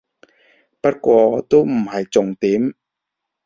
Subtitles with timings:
[0.81, 2.73] 不過都唔係重點